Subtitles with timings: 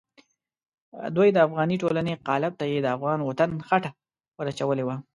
[1.15, 3.91] دوی د افغاني ټولنې قالب ته یې د افغان وطن خټه
[4.37, 4.95] ور اچولې وه.